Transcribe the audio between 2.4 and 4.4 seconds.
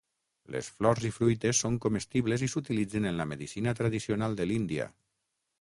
i s'utilitzen en la medicina tradicional